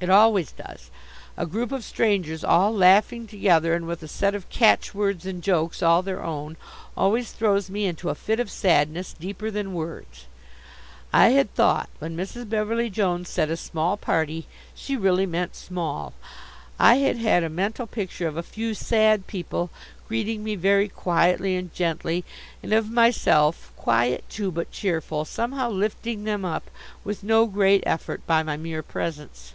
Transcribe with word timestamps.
It 0.00 0.10
always 0.10 0.50
does. 0.50 0.90
A 1.36 1.46
group 1.46 1.70
of 1.70 1.84
strangers 1.84 2.42
all 2.42 2.72
laughing 2.74 3.28
together, 3.28 3.74
and 3.74 3.86
with 3.86 4.02
a 4.02 4.08
set 4.08 4.34
of 4.34 4.48
catchwords 4.48 5.24
and 5.24 5.40
jokes 5.40 5.84
all 5.84 6.02
their 6.02 6.20
own, 6.20 6.56
always 6.96 7.30
throws 7.30 7.70
me 7.70 7.86
into 7.86 8.08
a 8.10 8.16
fit 8.16 8.40
of 8.40 8.50
sadness, 8.50 9.12
deeper 9.16 9.52
than 9.52 9.72
words. 9.72 10.26
I 11.12 11.28
had 11.28 11.54
thought, 11.54 11.88
when 12.00 12.16
Mrs. 12.16 12.48
Beverly 12.48 12.90
Jones 12.90 13.28
said 13.28 13.52
a 13.52 13.56
small 13.56 13.96
party, 13.96 14.48
she 14.74 14.96
really 14.96 15.26
meant 15.26 15.54
small. 15.54 16.12
I 16.76 16.96
had 16.96 17.18
had 17.18 17.44
a 17.44 17.48
mental 17.48 17.86
picture 17.86 18.26
of 18.26 18.36
a 18.36 18.42
few 18.42 18.74
sad 18.74 19.28
people, 19.28 19.70
greeting 20.08 20.42
me 20.42 20.56
very 20.56 20.88
quietly 20.88 21.54
and 21.54 21.72
gently, 21.72 22.24
and 22.64 22.72
of 22.72 22.90
myself, 22.90 23.70
quiet, 23.76 24.24
too, 24.28 24.50
but 24.50 24.72
cheerful 24.72 25.24
somehow 25.24 25.70
lifting 25.70 26.24
them 26.24 26.44
up, 26.44 26.68
with 27.04 27.22
no 27.22 27.46
great 27.46 27.84
effort, 27.86 28.26
by 28.26 28.42
my 28.42 28.56
mere 28.56 28.82
presence. 28.82 29.52